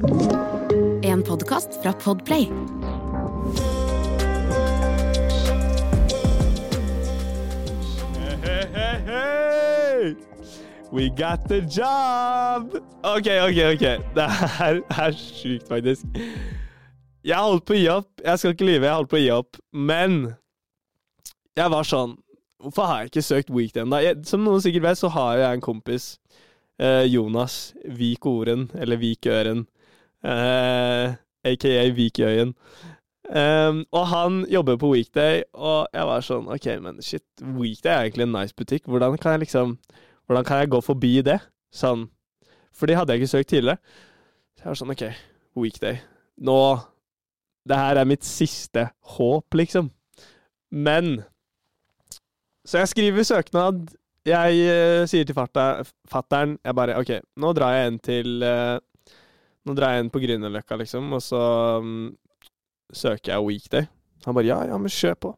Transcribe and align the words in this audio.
En 0.00 1.22
podkast 1.22 1.82
fra 1.82 1.92
Podplay. 1.92 2.48
Hey, 8.42 8.66
hey, 8.74 9.00
hey! 9.06 10.16
We 10.92 11.10
got 11.10 11.48
the 11.48 11.60
job! 11.60 12.74
OK, 13.02 13.28
OK, 13.28 13.58
OK. 13.74 13.84
Det 14.14 14.28
her 14.56 14.80
er 14.88 15.12
sjukt, 15.12 15.68
faktisk. 15.68 16.06
Jeg 17.24 17.36
holdt 17.36 17.66
på 17.68 17.76
å 17.76 17.80
gi 17.80 17.90
opp. 17.92 18.08
Jeg 18.24 18.40
skal 18.40 18.54
ikke 18.54 18.68
lyve, 18.70 18.86
jeg 18.88 18.94
holdt 18.94 19.10
på 19.10 19.18
å 19.18 19.20
gi 19.20 19.28
opp. 19.34 19.60
Men 19.72 20.16
jeg 21.56 21.74
var 21.74 21.84
sånn 21.84 22.16
Hvorfor 22.60 22.88
har 22.88 23.02
jeg 23.02 23.12
ikke 23.12 23.24
søkt 23.24 23.52
Weekend, 23.52 23.92
da? 23.92 24.00
Jeg, 24.04 24.22
som 24.28 24.40
noen 24.44 24.64
sikkert 24.64 24.86
vet, 24.88 25.00
så 25.00 25.08
har 25.12 25.36
jeg 25.40 25.58
en 25.58 25.62
kompis, 25.64 26.08
eh, 26.80 27.04
Jonas 27.08 27.74
Vik 27.84 28.26
Oren, 28.28 28.66
eller 28.76 29.00
Vikøren, 29.00 29.62
eh, 29.64 29.76
aka 30.24 31.84
Vikøyen. 31.96 32.54
Um, 33.30 33.84
og 33.94 34.06
han 34.10 34.46
jobber 34.50 34.76
på 34.76 34.88
Weekday, 34.90 35.42
og 35.54 35.86
jeg 35.94 36.06
var 36.08 36.22
sånn 36.26 36.48
OK, 36.50 36.64
men 36.82 36.96
shit, 37.04 37.22
Weekday 37.38 37.92
er 37.92 38.08
egentlig 38.08 38.24
en 38.26 38.32
nice 38.34 38.56
butikk. 38.58 38.88
Hvordan 38.90 39.14
kan 39.22 39.36
jeg 39.36 39.44
liksom 39.46 39.76
Hvordan 40.26 40.46
kan 40.46 40.58
jeg 40.62 40.70
gå 40.70 40.80
forbi 40.82 41.12
det? 41.26 41.36
Sånn 41.70 42.08
For 42.74 42.90
de 42.90 42.96
hadde 42.98 43.14
jeg 43.14 43.22
ikke 43.22 43.30
søkt 43.30 43.50
tidligere. 43.52 43.78
Så 44.58 44.64
jeg 44.64 44.70
var 44.70 44.80
sånn 44.80 44.94
OK, 44.96 45.04
Weekday. 45.62 46.00
Nå 46.42 46.58
Det 47.68 47.78
her 47.78 48.00
er 48.00 48.08
mitt 48.08 48.26
siste 48.26 48.88
håp, 49.14 49.54
liksom. 49.54 49.92
Men 50.70 51.22
Så 52.66 52.82
jeg 52.82 52.90
skriver 52.96 53.30
søknad. 53.30 53.94
Jeg 54.26 54.58
uh, 54.66 55.06
sier 55.06 55.24
til 55.24 55.38
fattern 55.38 56.58
Jeg 56.64 56.74
bare 56.74 56.98
OK, 56.98 57.14
nå 57.38 57.54
drar 57.54 57.78
jeg 57.78 57.92
inn 57.92 58.02
til 58.02 58.42
uh, 58.42 58.82
Nå 59.68 59.76
drar 59.76 59.94
jeg 59.94 60.04
inn 60.04 60.12
på 60.12 60.22
Grünerløkka, 60.22 60.78
liksom, 60.80 61.10
og 61.12 61.22
så 61.24 61.40
um, 61.82 62.10
søker 62.92 63.34
jeg 63.34 63.46
Weekday. 63.46 63.88
Han 64.26 64.36
bare 64.36 64.48
ja, 64.48 64.58
ja, 64.70 64.78
men 64.80 64.92
kjør 64.92 65.16
på. 65.26 65.32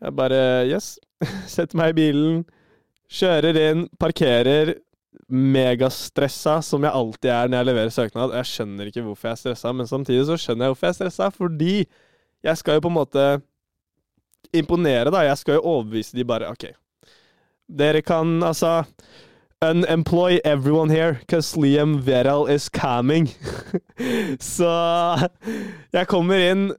Jeg 0.00 0.16
bare 0.18 0.40
yes. 0.68 0.94
Setter 1.54 1.78
meg 1.78 1.92
i 1.92 1.98
bilen, 2.00 2.44
kjører 3.10 3.58
inn, 3.68 3.88
parkerer. 4.00 4.76
Megastressa, 5.30 6.56
som 6.62 6.82
jeg 6.86 6.94
alltid 6.94 7.28
er 7.30 7.50
når 7.50 7.60
jeg 7.60 7.68
leverer 7.68 7.92
søknad. 7.94 8.32
Jeg 8.34 8.50
skjønner 8.50 8.90
ikke 8.90 9.02
hvorfor 9.04 9.28
jeg 9.28 9.36
er 9.36 9.40
stressa, 9.44 9.72
men 9.74 9.86
samtidig 9.86 10.24
så 10.26 10.36
skjønner 10.38 10.66
jeg 10.66 10.72
hvorfor 10.72 10.88
jeg 10.88 10.94
er 10.94 10.98
stressa. 10.98 11.28
Fordi 11.34 11.74
jeg 12.46 12.58
skal 12.58 12.78
jo 12.78 12.84
på 12.86 12.90
en 12.90 12.96
måte 12.96 13.24
imponere, 14.56 15.10
da. 15.14 15.22
Jeg 15.26 15.38
skal 15.38 15.58
jo 15.58 15.66
overbevise 15.76 16.18
de 16.18 16.26
bare 16.26 16.50
OK. 16.50 16.66
Dere 17.70 18.02
kan 18.02 18.40
altså 18.42 18.80
Unemploy 19.62 20.40
everyone 20.42 20.88
here, 20.88 21.20
cause 21.28 21.54
Liam 21.54 22.00
Veral 22.00 22.46
is 22.48 22.70
coming. 22.70 23.28
så 24.40 24.70
jeg 25.92 26.08
kommer 26.08 26.40
inn 26.40 26.70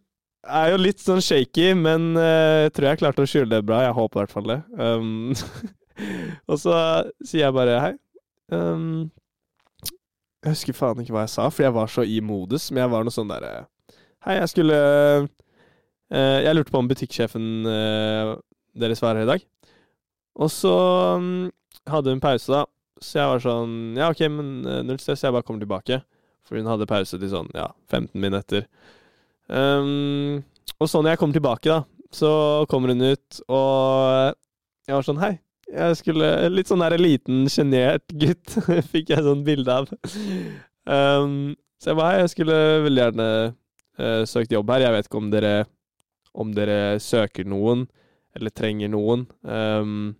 Er 0.42 0.72
jo 0.72 0.80
litt 0.82 0.98
sånn 0.98 1.22
shaky, 1.22 1.76
men 1.78 2.16
uh, 2.18 2.66
tror 2.74 2.88
jeg 2.90 3.02
klarte 3.04 3.22
å 3.22 3.30
skjule 3.30 3.52
det 3.52 3.59
bra. 3.68 3.84
Jeg 3.86 3.94
håper 3.94 4.18
i 4.18 4.22
hvert 4.24 4.34
fall 4.34 4.50
det. 4.50 4.58
Um, 4.82 5.30
og 6.50 6.58
så 6.58 6.74
sier 7.22 7.44
jeg 7.44 7.54
bare 7.59 7.78
hei. 7.84 7.94
Um, 8.50 9.12
jeg 10.42 10.56
husker 10.56 10.80
faen 10.80 11.06
ikke 11.06 11.14
hva 11.14 11.28
jeg 11.28 11.36
sa, 11.36 11.46
for 11.54 11.68
jeg 11.68 11.78
var 11.78 11.94
så 11.94 12.02
i 12.02 12.18
modus. 12.26 12.72
Men 12.74 12.88
jeg 12.88 12.94
var 12.96 13.06
noe 13.06 13.14
sånn 13.14 13.30
derre 13.30 13.68
Hei, 14.26 14.40
jeg 14.40 14.50
skulle 14.56 14.82
uh, 15.30 16.40
Jeg 16.42 16.58
lurte 16.58 16.74
på 16.74 16.82
om 16.82 16.90
butikksjefen 16.90 17.48
uh, 17.70 18.34
deres 18.74 19.06
var 19.06 19.22
her 19.22 19.30
i 19.30 19.34
dag. 19.36 19.50
Og 20.42 20.50
så 20.50 20.78
um, 21.22 21.52
hadde 21.86 22.18
hun 22.18 22.26
pause, 22.26 22.50
da. 22.50 22.66
Så 23.02 23.17
jeg 23.17 23.30
var 23.31 23.44
sånn 23.44 23.75
Ja, 23.97 24.11
OK, 24.13 24.21
men 24.30 24.61
null 24.88 24.99
stress, 25.02 25.23
jeg 25.25 25.33
bare 25.33 25.45
kommer 25.45 25.63
tilbake. 25.63 26.02
For 26.47 26.59
hun 26.59 26.69
hadde 26.69 26.89
pause 26.89 27.17
til 27.17 27.31
sånn, 27.31 27.49
ja, 27.55 27.69
15 27.91 28.17
minutter. 28.21 28.67
Um, 29.47 30.41
og 30.80 30.89
så 30.89 31.02
når 31.02 31.13
jeg 31.13 31.22
kommer 31.22 31.38
tilbake, 31.38 31.69
da, 31.72 32.07
så 32.11 32.31
kommer 32.72 32.94
hun 32.94 33.03
ut, 33.13 33.41
og 33.47 34.35
jeg 34.88 34.97
var 34.97 35.07
sånn 35.07 35.22
Hei. 35.22 35.34
Jeg 35.72 35.95
skulle 36.01 36.28
Litt 36.51 36.67
sånn 36.67 36.81
der 36.84 36.97
liten, 37.00 37.45
sjenert 37.51 38.03
gutt 38.19 38.57
fikk 38.91 39.13
jeg 39.13 39.23
sånn 39.23 39.45
bilde 39.47 39.78
av. 39.81 39.91
Um, 40.84 41.53
så 41.79 41.91
jeg 41.91 42.00
bare 42.00 42.16
Hei, 42.16 42.23
jeg 42.25 42.34
skulle 42.34 42.57
veldig 42.88 43.06
gjerne 43.06 43.29
uh, 43.53 44.23
søkt 44.28 44.51
jobb 44.51 44.73
her. 44.75 44.88
Jeg 44.88 44.97
vet 44.97 45.07
ikke 45.07 45.22
om 45.22 45.31
dere 45.31 45.53
om 46.31 46.51
dere 46.56 47.00
søker 47.03 47.47
noen, 47.47 47.85
eller 48.35 48.53
trenger 48.56 48.91
noen. 48.91 49.25
Um, 49.44 50.13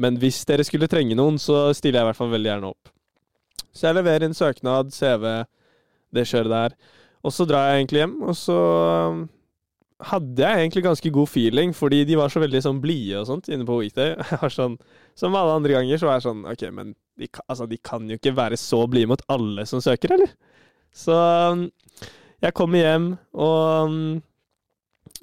men 0.00 0.18
hvis 0.22 0.42
dere 0.48 0.66
skulle 0.66 0.88
trenge 0.90 1.16
noen, 1.18 1.38
så 1.38 1.68
stiller 1.76 2.00
jeg 2.00 2.06
i 2.06 2.10
hvert 2.10 2.20
fall 2.20 2.32
veldig 2.32 2.50
gjerne 2.50 2.72
opp. 2.72 2.90
Så 3.74 3.88
jeg 3.88 3.98
leverer 3.98 4.26
inn 4.26 4.36
søknad, 4.36 4.92
CV, 4.94 5.24
det 6.14 6.26
kjøret 6.30 6.54
der. 6.54 6.76
Og 7.24 7.32
så 7.34 7.46
drar 7.48 7.70
jeg 7.70 7.82
egentlig 7.82 8.02
hjem, 8.02 8.16
og 8.22 8.36
så 8.38 8.58
um, 9.10 9.22
hadde 10.10 10.42
jeg 10.44 10.64
egentlig 10.64 10.84
ganske 10.84 11.12
god 11.14 11.30
feeling, 11.30 11.72
fordi 11.74 12.02
de 12.08 12.18
var 12.20 12.32
så 12.32 12.42
veldig 12.42 12.60
sånn 12.66 12.82
blide 12.82 13.22
og 13.22 13.28
sånt 13.30 13.48
inne 13.48 13.66
på 13.66 13.78
Weekday. 13.80 14.12
Jeg 14.30 14.40
var 14.42 14.52
sånn, 14.52 14.76
Som 15.18 15.38
alle 15.38 15.54
andre 15.56 15.76
ganger 15.76 16.00
så 16.00 16.08
var 16.08 16.18
jeg 16.18 16.26
sånn 16.26 16.42
OK, 16.50 16.62
men 16.74 16.92
de, 17.20 17.28
altså, 17.46 17.68
de 17.70 17.78
kan 17.78 18.08
jo 18.10 18.18
ikke 18.18 18.34
være 18.34 18.58
så 18.58 18.80
blide 18.90 19.12
mot 19.12 19.22
alle 19.30 19.62
som 19.70 19.82
søker, 19.82 20.16
eller? 20.16 20.32
Så 20.94 21.14
um, 21.14 21.68
jeg 22.42 22.54
kommer 22.58 22.82
hjem, 22.82 23.06
og 23.40 23.94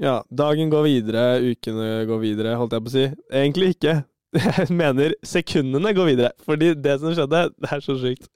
ja, 0.02 0.22
dagen 0.32 0.72
går 0.72 0.88
videre, 0.88 1.26
ukene 1.52 2.06
går 2.10 2.22
videre, 2.24 2.56
holdt 2.58 2.74
jeg 2.74 2.86
på 2.86 2.90
å 2.90 2.94
si. 2.96 3.04
Egentlig 3.42 3.76
ikke. 3.76 3.94
Jeg 4.32 4.72
mener 4.72 5.14
sekundene 5.28 5.92
går 5.96 6.08
videre, 6.14 6.32
fordi 6.46 6.72
det 6.80 7.00
som 7.02 7.12
skjedde, 7.12 7.50
det 7.60 7.72
er 7.72 7.84
så 7.84 7.98
sjukt. 8.00 8.30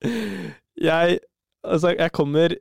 Jeg 0.81 1.19
Altså, 1.65 1.95
jeg 1.97 2.11
kommer 2.13 2.53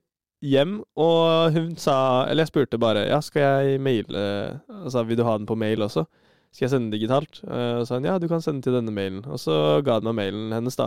hjem, 0.45 0.79
og 0.97 1.53
hun 1.53 1.75
sa 1.77 2.25
Eller 2.29 2.45
jeg 2.45 2.53
spurte 2.53 2.81
bare 2.81 3.07
Ja, 3.09 3.19
skal 3.21 3.43
jeg 3.43 3.81
maile 3.85 4.23
Altså, 4.69 5.03
vil 5.05 5.19
du 5.19 5.25
ha 5.27 5.37
den 5.37 5.49
på 5.49 5.59
mail 5.61 5.85
også? 5.85 6.07
Skal 6.55 6.67
jeg 6.67 6.71
sende 6.71 6.87
den 6.89 6.95
digitalt? 6.95 7.41
Uh, 7.43 7.83
og 7.83 7.87
sa 7.89 7.99
hun 7.99 8.07
ja, 8.07 8.19
du 8.23 8.29
kan 8.31 8.43
sende 8.45 8.63
til 8.63 8.77
denne 8.77 8.93
mailen. 8.95 9.25
Og 9.27 9.41
så 9.43 9.83
ga 9.83 9.97
hun 9.99 10.07
meg 10.07 10.15
mailen 10.21 10.53
hennes, 10.55 10.77
da. 10.79 10.87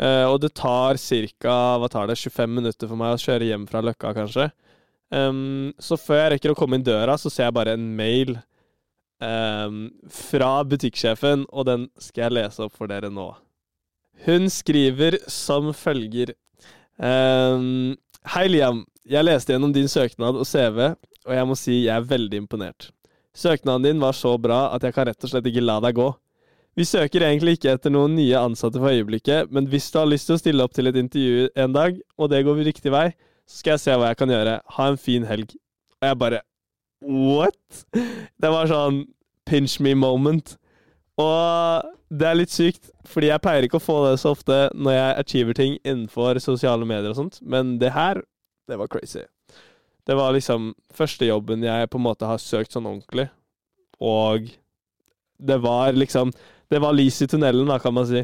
Uh, 0.00 0.30
og 0.30 0.38
det 0.40 0.54
tar 0.56 0.96
ca. 0.96 1.56
hva 1.76 1.90
tar 1.92 2.08
det, 2.08 2.16
25 2.16 2.54
minutter 2.56 2.88
for 2.88 2.96
meg 2.96 3.12
å 3.12 3.20
kjøre 3.20 3.50
hjem 3.50 3.66
fra 3.68 3.82
Løkka, 3.84 4.14
kanskje. 4.16 4.46
Um, 5.12 5.74
så 5.76 5.98
før 6.00 6.22
jeg 6.22 6.32
rekker 6.32 6.54
å 6.54 6.56
komme 6.56 6.80
inn 6.80 6.86
døra, 6.88 7.18
så 7.20 7.28
ser 7.28 7.50
jeg 7.50 7.56
bare 7.58 7.76
en 7.76 7.84
mail 7.98 8.38
um, 9.22 9.82
fra 10.10 10.52
butikksjefen, 10.68 11.46
og 11.50 11.66
den 11.68 11.88
skal 12.00 12.26
jeg 12.26 12.36
lese 12.38 12.66
opp 12.66 12.74
for 12.76 12.90
dere 12.90 13.10
nå. 13.12 13.30
Hun 14.26 14.48
skriver 14.52 15.18
som 15.30 15.72
følger 15.74 16.34
um, 16.98 17.94
Hei, 18.34 18.46
Liam. 18.50 18.84
Jeg 19.08 19.26
leste 19.26 19.54
gjennom 19.54 19.72
din 19.74 19.88
søknad 19.90 20.36
og 20.38 20.46
CV, 20.46 20.92
og 21.26 21.32
jeg 21.34 21.46
må 21.48 21.56
si 21.58 21.80
jeg 21.88 21.96
er 21.96 22.06
veldig 22.06 22.44
imponert. 22.44 22.92
Søknaden 23.34 23.88
din 23.88 24.02
var 24.02 24.14
så 24.14 24.36
bra 24.38 24.68
at 24.76 24.84
jeg 24.84 24.94
kan 24.94 25.08
rett 25.08 25.24
og 25.24 25.32
slett 25.32 25.48
ikke 25.48 25.64
la 25.64 25.80
deg 25.82 25.96
gå. 25.96 26.12
Vi 26.78 26.86
søker 26.88 27.24
egentlig 27.26 27.56
ikke 27.58 27.74
etter 27.74 27.92
noen 27.92 28.14
nye 28.16 28.38
ansatte 28.38 28.80
for 28.80 28.92
øyeblikket, 28.92 29.50
men 29.52 29.66
hvis 29.68 29.90
du 29.92 29.98
har 29.98 30.08
lyst 30.08 30.28
til 30.28 30.38
å 30.38 30.40
stille 30.40 30.64
opp 30.64 30.72
til 30.76 30.88
et 30.88 30.96
intervju 31.00 31.50
en 31.64 31.74
dag, 31.74 31.98
og 32.16 32.30
det 32.32 32.44
går 32.46 32.62
riktig 32.64 32.92
vei, 32.94 33.10
så 33.48 33.58
skal 33.58 33.74
jeg 33.74 33.82
se 33.82 33.96
hva 33.98 34.12
jeg 34.12 34.20
kan 34.22 34.32
gjøre. 34.32 34.54
Ha 34.76 34.86
en 34.88 35.00
fin 35.00 35.26
helg. 35.28 35.52
Og 36.00 36.08
jeg 36.08 36.20
bare 36.22 36.40
What?! 37.02 37.84
Det 37.92 38.50
var 38.52 38.70
sånn 38.70 39.04
pinch 39.48 39.78
me 39.82 39.94
moment. 39.98 40.56
Og 41.20 41.90
det 42.12 42.28
er 42.28 42.38
litt 42.38 42.52
sykt, 42.52 42.90
fordi 43.08 43.30
jeg 43.30 43.42
pleier 43.44 43.66
ikke 43.66 43.78
å 43.80 43.84
få 43.84 43.98
det 44.06 44.16
så 44.20 44.32
ofte 44.36 44.56
når 44.76 44.96
jeg 44.96 45.18
achiever 45.24 45.56
ting 45.56 45.76
innenfor 45.80 46.40
sosiale 46.44 46.86
medier 46.88 47.12
og 47.12 47.18
sånt, 47.18 47.38
men 47.40 47.76
det 47.80 47.92
her, 47.96 48.20
det 48.68 48.78
var 48.80 48.90
crazy. 48.92 49.24
Det 50.08 50.16
var 50.18 50.34
liksom 50.34 50.72
første 50.92 51.28
jobben 51.28 51.64
jeg 51.64 51.90
på 51.92 52.00
en 52.00 52.06
måte 52.08 52.28
har 52.28 52.42
søkt 52.42 52.74
sånn 52.74 52.88
ordentlig, 52.90 53.28
og 54.02 54.50
det 55.42 55.58
var 55.62 55.94
liksom 55.96 56.32
Det 56.72 56.80
var 56.80 56.94
lys 56.96 57.18
i 57.20 57.26
tunnelen, 57.28 57.68
da, 57.68 57.76
kan 57.76 57.92
man 57.92 58.06
si. 58.08 58.22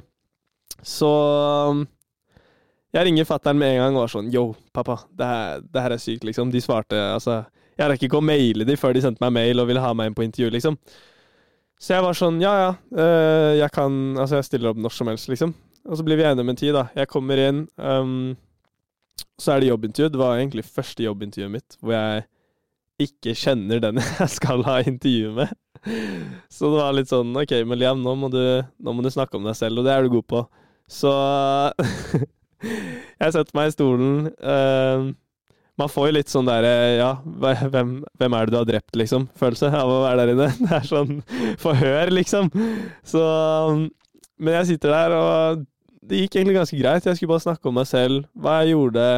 Så 0.81 1.09
jeg 2.97 3.05
ringer 3.05 3.27
fatter'n 3.29 3.59
med 3.61 3.75
en 3.75 3.83
gang 3.83 3.97
og 3.99 4.07
var 4.07 4.13
sånn 4.15 4.31
Yo, 4.33 4.45
pappa, 4.73 5.03
det 5.13 5.27
her, 5.29 5.61
det 5.61 5.83
her 5.85 5.93
er 5.93 6.01
sykt, 6.01 6.25
liksom. 6.25 6.49
De 6.55 6.63
svarte 6.65 6.97
altså 6.97 7.43
Jeg 7.79 7.93
rakk 7.93 8.03
ikke 8.09 8.19
å 8.19 8.25
maile 8.25 8.67
de 8.67 8.77
før 8.79 8.97
de 8.97 9.05
sendte 9.05 9.23
meg 9.23 9.37
mail 9.37 9.63
og 9.63 9.69
ville 9.71 9.83
ha 9.83 9.93
meg 9.95 10.11
inn 10.11 10.17
på 10.19 10.27
intervju, 10.27 10.51
liksom. 10.57 10.79
Så 11.79 11.95
jeg 11.95 12.03
var 12.03 12.17
sånn 12.19 12.41
Ja, 12.43 12.55
ja, 12.59 12.71
øh, 12.99 13.53
jeg 13.61 13.71
kan 13.71 13.93
Altså, 14.19 14.41
jeg 14.41 14.49
stiller 14.49 14.73
opp 14.73 14.81
når 14.83 14.95
som 14.97 15.11
helst, 15.13 15.31
liksom. 15.31 15.55
Og 15.89 15.99
så 15.99 16.05
blir 16.05 16.19
vi 16.19 16.27
enige 16.27 16.45
om 16.45 16.51
en 16.53 16.59
tid, 16.59 16.75
da. 16.77 16.89
Jeg 16.99 17.09
kommer 17.09 17.41
inn, 17.41 17.63
um, 17.81 18.35
så 19.41 19.55
er 19.55 19.63
det 19.63 19.71
jobbintervju. 19.71 20.11
Det 20.13 20.21
var 20.21 20.37
egentlig 20.37 20.67
første 20.67 21.07
jobbintervjuet 21.07 21.55
mitt 21.55 21.79
hvor 21.81 21.95
jeg 21.95 22.27
ikke 23.09 23.33
kjenner 23.39 23.81
den 23.81 24.01
jeg 24.19 24.33
skal 24.35 24.65
ha 24.67 24.81
intervju 24.83 25.31
med. 25.39 25.55
Så 26.51 26.69
det 26.69 26.81
var 26.83 26.97
litt 26.97 27.13
sånn 27.13 27.31
OK, 27.39 27.55
men 27.65 27.79
Liam, 27.81 28.03
nå 28.03 28.17
må, 28.19 28.29
du, 28.33 28.43
nå 28.83 28.93
må 28.93 29.05
du 29.07 29.11
snakke 29.15 29.39
om 29.39 29.47
deg 29.47 29.57
selv, 29.57 29.81
og 29.81 29.87
det 29.87 29.95
er 29.95 30.05
du 30.05 30.13
god 30.19 30.27
på. 30.29 30.43
Så 30.91 31.13
jeg 33.23 33.33
setter 33.33 33.55
meg 33.57 33.71
i 33.71 33.77
stolen. 33.77 34.29
Uh, 34.43 35.15
man 35.79 35.91
får 35.93 36.09
jo 36.09 36.17
litt 36.17 36.33
sånn 36.33 36.49
derre 36.49 36.75
Ja, 36.99 37.13
hvem, 37.23 37.93
hvem, 38.19 38.35
er 38.35 38.47
det 38.47 38.55
du 38.55 38.59
har 38.59 38.69
drept, 38.69 38.95
liksom? 38.99 39.29
Følelse 39.39 39.71
av 39.71 39.91
å 39.93 40.03
være 40.05 40.25
der 40.25 40.35
inne. 40.35 40.51
Det 40.65 40.75
er 40.81 40.87
sånn 40.89 41.19
forhør, 41.63 42.13
liksom. 42.15 42.51
Så 43.07 43.25
Men 44.39 44.61
jeg 44.61 44.75
sitter 44.75 44.95
der, 44.95 45.17
og 45.17 45.67
det 46.09 46.23
gikk 46.23 46.39
egentlig 46.39 46.57
ganske 46.57 46.79
greit. 46.79 47.07
Jeg 47.07 47.19
skulle 47.19 47.35
bare 47.35 47.45
snakke 47.45 47.69
om 47.69 47.77
meg 47.77 47.89
selv, 47.91 48.25
hva 48.39 48.61
jeg 48.63 48.73
gjorde, 48.73 49.09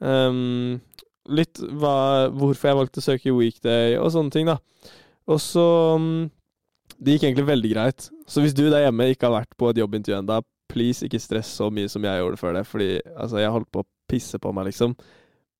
Um, 0.00 0.80
litt 1.28 1.60
hva, 1.60 2.30
hvorfor 2.32 2.70
jeg 2.70 2.78
valgte 2.78 3.02
å 3.02 3.04
søke 3.04 3.34
weekday 3.36 3.98
og 4.00 4.08
sånne 4.14 4.32
ting, 4.34 4.48
da. 4.48 4.56
Og 5.30 5.38
så 5.42 5.64
um, 6.00 6.30
Det 6.96 7.14
gikk 7.14 7.28
egentlig 7.28 7.50
veldig 7.50 7.72
greit. 7.74 8.08
Så 8.28 8.42
hvis 8.42 8.56
du 8.56 8.66
der 8.68 8.86
hjemme 8.86 9.10
ikke 9.12 9.28
har 9.28 9.42
vært 9.42 9.54
på 9.60 9.70
et 9.70 9.80
jobbintervju 9.80 10.18
ennå, 10.18 10.40
please 10.70 11.06
ikke 11.06 11.20
stress 11.22 11.50
så 11.58 11.68
mye 11.72 11.90
som 11.90 12.04
jeg 12.06 12.20
gjorde 12.22 12.38
før 12.40 12.56
det, 12.58 12.66
fordi 12.68 12.90
altså, 13.16 13.40
jeg 13.42 13.54
holdt 13.54 13.70
på 13.74 13.82
å 13.82 13.88
pisse 14.10 14.38
på 14.42 14.52
meg, 14.54 14.70
liksom. 14.70 14.94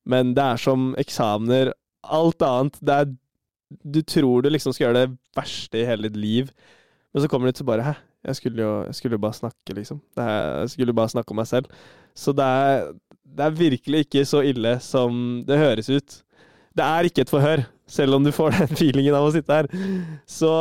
Men 0.08 0.34
det 0.36 0.44
er 0.44 0.60
som 0.60 0.92
eksamener, 1.00 1.72
alt 2.02 2.42
annet. 2.42 2.78
Det 2.80 2.94
er 2.94 3.16
Du 3.70 4.00
tror 4.02 4.42
du 4.42 4.48
liksom 4.50 4.72
skal 4.74 4.88
gjøre 4.88 5.02
det 5.06 5.18
verste 5.36 5.78
i 5.78 5.86
hele 5.86 6.08
ditt 6.08 6.16
liv, 6.18 6.48
men 7.12 7.22
så 7.22 7.28
kommer 7.30 7.46
du 7.46 7.54
ut 7.54 7.60
så 7.60 7.64
bare 7.64 7.84
Hæ? 7.86 7.92
Jeg 8.26 8.36
skulle 8.36 8.62
jo 8.62 8.72
jeg 8.84 8.94
skulle 8.94 9.18
bare 9.18 9.32
snakke, 9.32 9.74
liksom. 9.74 10.00
Er, 10.16 10.60
jeg 10.60 10.70
skulle 10.70 10.92
bare 10.94 11.08
snakke 11.08 11.30
om 11.30 11.36
meg 11.40 11.46
selv. 11.46 11.64
Så 12.14 12.32
det 12.32 12.44
er, 12.44 12.92
det 13.24 13.44
er 13.44 13.50
virkelig 13.50 13.98
ikke 14.04 14.24
så 14.24 14.42
ille 14.44 14.74
som 14.80 15.42
det 15.46 15.58
høres 15.58 15.88
ut. 15.88 16.22
Det 16.76 16.84
er 16.84 17.08
ikke 17.08 17.24
et 17.24 17.30
forhør, 17.32 17.62
selv 17.88 18.14
om 18.14 18.24
du 18.24 18.32
får 18.32 18.50
den 18.58 18.76
feelingen 18.76 19.16
av 19.16 19.28
å 19.28 19.32
sitte 19.34 19.56
her. 19.56 19.70
Så 20.28 20.52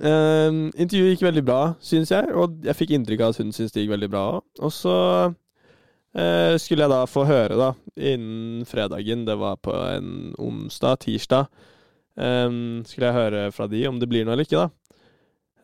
um, 0.00 0.60
intervjuet 0.74 1.14
gikk 1.14 1.24
veldig 1.28 1.44
bra, 1.46 1.60
syns 1.80 2.10
jeg, 2.10 2.32
og 2.34 2.58
jeg 2.66 2.78
fikk 2.80 2.96
inntrykk 2.96 3.24
av 3.24 3.34
at 3.34 3.40
hun 3.42 3.54
syntes 3.54 3.76
det 3.76 3.84
gikk 3.84 3.94
veldig 3.94 4.10
bra 4.10 4.26
òg. 4.34 4.44
Og 4.60 4.74
så 4.74 4.98
uh, 5.30 5.38
skulle 6.14 6.84
jeg 6.84 6.92
da 6.92 7.00
få 7.10 7.24
høre, 7.26 7.56
da, 7.58 7.72
innen 7.98 8.62
fredagen, 8.70 9.24
det 9.26 9.34
var 9.40 9.56
på 9.58 9.72
en 9.74 10.28
onsdag, 10.38 11.00
tirsdag, 11.02 11.48
um, 12.14 12.84
skulle 12.86 13.08
jeg 13.08 13.16
høre 13.18 13.40
fra 13.56 13.66
de 13.66 13.80
om 13.90 13.98
det 13.98 14.06
blir 14.12 14.22
noe 14.22 14.36
eller 14.36 14.46
ikke, 14.46 14.62
da. 14.62 14.84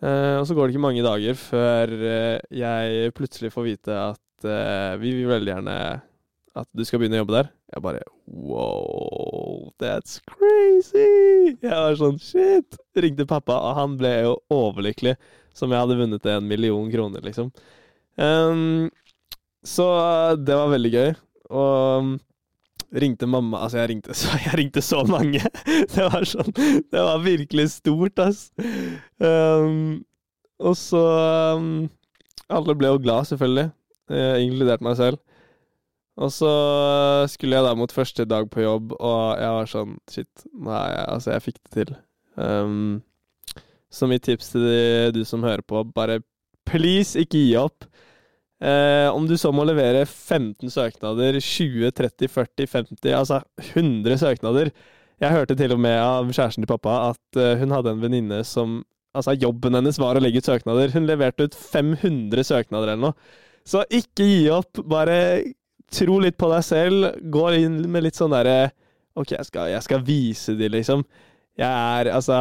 Uh, 0.01 0.41
og 0.41 0.47
så 0.49 0.57
går 0.57 0.67
det 0.67 0.75
ikke 0.75 0.83
mange 0.87 1.05
dager 1.05 1.37
før 1.37 1.91
uh, 1.93 2.37
jeg 2.57 3.13
plutselig 3.13 3.51
får 3.53 3.67
vite 3.67 3.97
at 4.01 4.47
uh, 4.49 4.97
vi 4.99 5.13
vil 5.19 5.29
veldig 5.29 5.53
gjerne 5.53 5.75
at 6.57 6.69
du 6.75 6.83
skal 6.87 7.03
begynne 7.03 7.19
å 7.19 7.23
jobbe 7.23 7.37
der. 7.37 7.51
Jeg 7.71 7.85
bare 7.85 8.01
wow, 8.27 9.69
that's 9.83 10.19
crazy! 10.27 11.53
Jeg 11.61 11.71
var 11.71 11.99
sånn 12.01 12.19
shit! 12.23 12.79
Ringte 12.99 13.29
pappa, 13.29 13.59
og 13.69 13.77
han 13.79 13.99
ble 14.01 14.15
jo 14.25 14.33
overlykkelig. 14.55 15.15
Som 15.55 15.75
jeg 15.75 15.83
hadde 15.83 15.99
vunnet 15.99 16.27
en 16.31 16.47
million 16.47 16.89
kroner, 16.91 17.23
liksom. 17.27 17.51
Um, 18.17 18.89
så 19.67 19.87
det 20.41 20.57
var 20.57 20.73
veldig 20.73 20.93
gøy. 20.95 21.15
Og 21.51 22.19
ringte 22.91 23.27
mamma 23.31 23.65
Altså, 23.65 23.81
jeg 23.81 23.91
ringte 23.93 24.15
så, 24.17 24.35
jeg 24.47 24.59
ringte 24.59 24.83
så 24.85 25.03
mange. 25.09 25.43
Det 25.95 26.07
var 26.13 26.27
sånn 26.29 26.53
Det 26.55 27.07
var 27.07 27.25
virkelig 27.25 27.71
stort, 27.77 28.19
ass. 28.23 28.49
Um, 29.19 30.03
og 30.61 30.77
så 30.79 31.03
um, 31.57 31.89
Alle 32.51 32.77
ble 32.77 32.93
jo 32.93 33.03
glad, 33.03 33.29
selvfølgelig. 33.31 33.71
Uh, 34.11 34.37
inkludert 34.43 34.83
meg 34.85 34.99
selv. 34.99 35.21
Og 36.21 36.33
så 36.35 36.51
skulle 37.33 37.57
jeg 37.57 37.65
da 37.65 37.77
mot 37.79 37.93
første 37.95 38.27
dag 38.29 38.49
på 38.53 38.61
jobb, 38.61 38.91
og 38.99 39.39
jeg 39.41 39.53
var 39.57 39.71
sånn 39.71 39.95
Shit, 40.11 40.43
nei, 40.53 40.83
altså, 41.07 41.33
jeg 41.37 41.47
fikk 41.47 41.61
det 41.63 41.77
til. 41.79 41.95
Um, 42.37 42.99
så 43.91 44.07
mitt 44.11 44.27
tips 44.27 44.53
til 44.53 45.15
du 45.15 45.23
som 45.27 45.47
hører 45.47 45.65
på, 45.67 45.81
bare 45.95 46.21
please, 46.69 47.19
ikke 47.19 47.41
gi 47.41 47.55
opp. 47.59 47.87
Eh, 48.61 49.09
om 49.09 49.25
du 49.25 49.37
så 49.41 49.53
må 49.57 49.65
levere 49.65 50.05
15 50.05 50.69
søknader, 50.69 51.39
20, 51.41 51.93
30, 51.97 52.29
40, 52.29 52.67
50, 52.69 53.15
altså 53.17 53.39
100 53.73 54.19
søknader 54.21 54.69
Jeg 55.21 55.33
hørte 55.33 55.57
til 55.57 55.73
og 55.73 55.81
med 55.81 55.97
av 55.97 56.29
kjæresten 56.29 56.67
til 56.67 56.69
pappa 56.69 56.99
at 57.07 57.39
uh, 57.41 57.55
hun 57.61 57.73
hadde 57.73 57.95
en 57.95 58.03
venninne 58.05 58.43
som 58.45 58.83
Altså, 59.11 59.35
jobben 59.35 59.75
hennes 59.75 59.97
var 59.99 60.15
å 60.15 60.21
legge 60.23 60.39
ut 60.39 60.47
søknader. 60.47 60.93
Hun 60.95 61.09
leverte 61.09 61.49
ut 61.49 61.57
500 61.59 62.45
søknader 62.47 62.93
eller 62.93 63.09
noe. 63.09 63.39
Så 63.67 63.83
ikke 63.91 64.23
gi 64.23 64.45
opp. 64.55 64.79
Bare 64.87 65.17
tro 65.91 66.21
litt 66.23 66.37
på 66.39 66.51
deg 66.53 66.63
selv. 66.63 67.09
Gå 67.19 67.49
inn 67.59 67.81
med 67.91 68.07
litt 68.07 68.19
sånn 68.21 68.31
derre 68.31 68.71
OK, 69.19 69.33
jeg 69.35 69.49
skal, 69.49 69.73
jeg 69.73 69.83
skal 69.83 70.05
vise 70.07 70.55
de, 70.55 70.69
liksom. 70.71 71.03
Jeg 71.59 71.67
er 71.67 72.13
Altså 72.15 72.37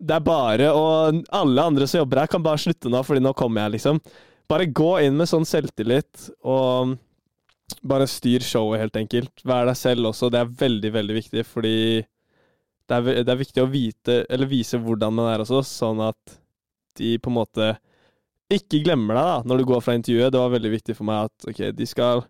Det 0.00 0.14
er 0.16 0.22
bare 0.24 0.70
Og 0.72 1.18
alle 1.36 1.66
andre 1.68 1.86
som 1.86 2.00
jobber 2.00 2.22
her, 2.22 2.30
kan 2.32 2.42
bare 2.42 2.62
slutte 2.62 2.88
nå, 2.88 3.02
fordi 3.04 3.20
nå 3.22 3.34
kommer 3.36 3.66
jeg, 3.66 3.76
liksom. 3.76 4.00
Bare 4.48 4.68
gå 4.72 4.92
inn 5.04 5.18
med 5.18 5.28
sånn 5.28 5.44
selvtillit, 5.48 6.30
og 6.48 6.96
bare 7.84 8.06
styr 8.08 8.44
showet, 8.44 8.80
helt 8.80 8.96
enkelt. 8.96 9.42
Vær 9.44 9.68
deg 9.68 9.76
selv 9.76 10.08
også. 10.08 10.30
Det 10.32 10.40
er 10.40 10.54
veldig, 10.62 10.92
veldig 10.94 11.16
viktig, 11.18 11.44
fordi 11.44 11.74
det 12.88 12.96
er, 12.96 13.24
det 13.26 13.32
er 13.34 13.42
viktig 13.42 13.62
å 13.62 13.68
vite, 13.68 14.22
eller 14.32 14.48
vise 14.48 14.80
hvordan 14.80 15.12
man 15.18 15.28
er 15.34 15.44
også, 15.44 15.60
sånn 15.66 16.00
at 16.06 16.38
de 16.98 17.18
på 17.20 17.30
en 17.30 17.36
måte 17.36 17.68
ikke 18.48 18.80
glemmer 18.80 19.18
deg 19.18 19.28
da, 19.28 19.36
når 19.44 19.60
du 19.60 19.68
går 19.68 19.82
fra 19.84 19.94
intervjuet. 19.98 20.32
Det 20.32 20.40
var 20.40 20.54
veldig 20.54 20.72
viktig 20.72 20.96
for 20.96 21.08
meg 21.08 21.28
at 21.28 21.48
ok, 21.52 21.62
de 21.76 21.88
skal 21.88 22.24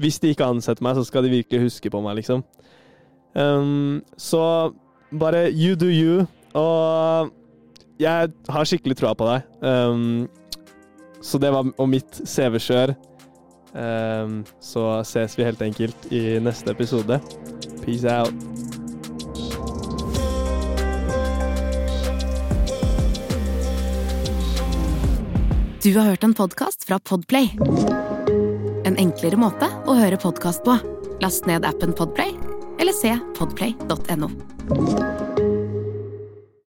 Hvis 0.00 0.16
de 0.18 0.30
ikke 0.32 0.48
ansetter 0.48 0.82
meg, 0.82 0.96
så 0.96 1.04
skal 1.04 1.26
de 1.26 1.34
virkelig 1.34 1.66
huske 1.66 1.90
på 1.92 2.00
meg, 2.00 2.16
liksom. 2.16 2.40
Um, 3.36 4.00
så 4.16 4.72
bare 5.12 5.50
you 5.52 5.76
do 5.76 5.90
you. 5.92 6.24
Og 6.56 7.30
jeg 8.00 8.32
har 8.48 8.64
skikkelig 8.64 8.96
troa 8.96 9.12
på 9.12 9.28
deg. 9.28 9.44
Um, 9.60 10.24
så 11.22 11.38
det 11.38 11.52
var 11.52 11.72
om 11.76 11.90
mitt 11.90 12.20
CV-kjør. 12.24 12.94
Um, 13.72 14.40
så 14.60 15.04
ses 15.06 15.38
vi 15.38 15.46
helt 15.46 15.62
enkelt 15.62 16.12
i 16.12 16.40
neste 16.42 16.72
episode. 16.74 17.20
Peace 17.84 18.08
out. 18.08 18.34
Du 25.82 25.94
har 25.96 26.04
hørt 26.10 26.24
en 26.24 26.34
podkast 26.34 26.84
fra 26.84 26.98
Podplay. 26.98 27.54
En 28.84 28.98
enklere 29.00 29.38
måte 29.40 29.70
å 29.88 29.96
høre 29.96 30.20
podkast 30.20 30.64
på. 30.66 30.76
Last 31.24 31.48
ned 31.48 31.64
appen 31.68 31.96
Podplay, 31.96 32.36
eller 32.80 32.96
se 32.96 33.16
podplay.no. 33.38 34.28